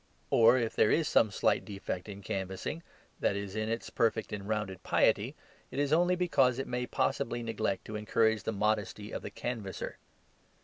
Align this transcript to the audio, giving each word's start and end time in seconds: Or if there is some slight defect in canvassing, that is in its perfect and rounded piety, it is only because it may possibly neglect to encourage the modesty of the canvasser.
Or 0.31 0.57
if 0.57 0.75
there 0.75 0.89
is 0.89 1.07
some 1.07 1.29
slight 1.29 1.63
defect 1.63 2.09
in 2.09 2.23
canvassing, 2.23 2.81
that 3.19 3.35
is 3.35 3.55
in 3.55 3.69
its 3.69 3.91
perfect 3.91 4.33
and 4.33 4.47
rounded 4.49 4.81
piety, 4.81 5.35
it 5.69 5.77
is 5.77 5.93
only 5.93 6.15
because 6.15 6.57
it 6.57 6.65
may 6.67 6.87
possibly 6.87 7.43
neglect 7.43 7.85
to 7.85 7.95
encourage 7.95 8.41
the 8.41 8.51
modesty 8.51 9.11
of 9.11 9.21
the 9.21 9.29
canvasser. 9.29 9.97